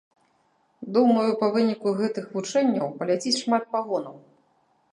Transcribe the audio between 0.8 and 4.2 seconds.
Думаю, па выніку гэтых вучэнняў паляціць шмат пагонаў.